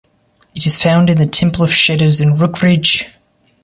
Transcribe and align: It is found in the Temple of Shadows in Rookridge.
It 0.55 0.65
is 0.65 0.81
found 0.81 1.11
in 1.11 1.19
the 1.19 1.27
Temple 1.27 1.63
of 1.63 1.71
Shadows 1.71 2.21
in 2.21 2.33
Rookridge. 2.35 3.05